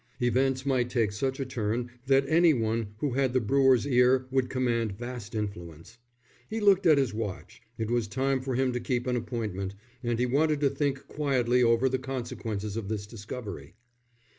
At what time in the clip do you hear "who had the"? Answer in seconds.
2.97-3.39